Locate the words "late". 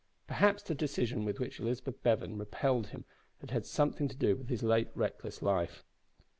4.63-4.89